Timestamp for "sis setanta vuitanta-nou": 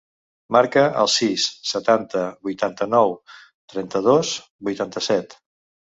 1.15-3.13